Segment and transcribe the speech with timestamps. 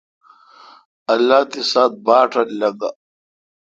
[1.13, 2.89] اللہ تی ساعت باٹ رل لنگہ۔